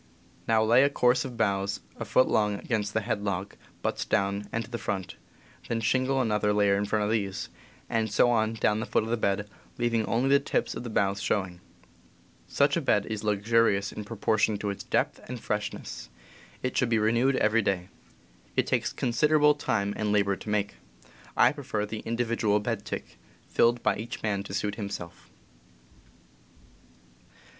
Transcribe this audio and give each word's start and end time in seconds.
Now 0.47 0.63
lay 0.63 0.81
a 0.81 0.89
course 0.89 1.25
of 1.25 1.37
boughs 1.37 1.79
a 1.95 2.05
foot 2.05 2.27
long 2.27 2.55
against 2.55 2.95
the 2.95 3.01
head 3.01 3.21
log, 3.23 3.53
butts 3.83 4.03
down 4.03 4.47
and 4.51 4.65
to 4.65 4.71
the 4.71 4.79
front, 4.79 5.15
then 5.67 5.79
shingle 5.79 6.19
another 6.21 6.53
layer 6.53 6.75
in 6.75 6.85
front 6.85 7.05
of 7.05 7.11
these, 7.11 7.49
and 7.87 8.11
so 8.11 8.31
on 8.31 8.53
down 8.55 8.77
to 8.77 8.79
the 8.79 8.85
foot 8.89 9.03
of 9.03 9.11
the 9.11 9.15
bed, 9.15 9.47
leaving 9.77 10.03
only 10.07 10.27
the 10.29 10.39
tips 10.39 10.73
of 10.73 10.81
the 10.83 10.89
boughs 10.89 11.21
showing. 11.21 11.61
Such 12.47 12.75
a 12.75 12.81
bed 12.81 13.05
is 13.11 13.23
luxurious 13.23 13.91
in 13.91 14.03
proportion 14.03 14.57
to 14.57 14.71
its 14.71 14.83
depth 14.83 15.19
and 15.29 15.39
freshness. 15.39 16.09
It 16.63 16.75
should 16.75 16.89
be 16.89 16.95
FiQ. 16.95 17.01
6. 17.01 17.03
renewed 17.03 17.35
every 17.35 17.61
day. 17.61 17.89
It 18.55 18.65
takes 18.65 18.91
considerable 18.91 19.53
time 19.53 19.93
and 19.95 20.11
labor 20.11 20.35
to 20.35 20.49
make. 20.49 20.77
I 21.37 21.51
prefer 21.51 21.85
the 21.85 21.99
individual 21.99 22.59
bed 22.59 22.85
tick, 22.85 23.19
filled 23.47 23.83
by 23.83 23.97
each 23.97 24.23
man 24.23 24.41
to 24.45 24.55
suit 24.55 24.73
himself. 24.77 25.29